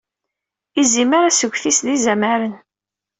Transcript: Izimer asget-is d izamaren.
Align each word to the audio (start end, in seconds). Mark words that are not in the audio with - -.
Izimer 0.81 1.23
asget-is 1.29 1.79
d 1.85 1.87
izamaren. 1.95 2.55